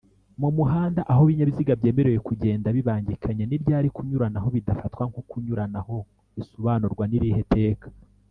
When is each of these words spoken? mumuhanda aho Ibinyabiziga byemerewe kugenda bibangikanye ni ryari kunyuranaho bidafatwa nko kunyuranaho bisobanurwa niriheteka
mumuhanda 0.39 1.01
aho 1.11 1.21
Ibinyabiziga 1.25 1.73
byemerewe 1.79 2.19
kugenda 2.27 2.67
bibangikanye 2.77 3.43
ni 3.45 3.57
ryari 3.63 3.87
kunyuranaho 3.95 4.47
bidafatwa 4.55 5.03
nko 5.09 5.21
kunyuranaho 5.29 5.95
bisobanurwa 6.35 7.05
niriheteka 7.07 7.85